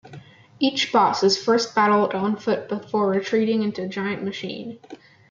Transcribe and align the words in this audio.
Each 0.57 0.91
boss 0.91 1.21
is 1.21 1.37
first 1.37 1.75
battled 1.75 2.15
on 2.15 2.35
foot 2.35 2.67
before 2.67 3.07
retreating 3.11 3.61
into 3.61 3.83
a 3.83 3.87
giant 3.87 4.23
machine. 4.23 4.79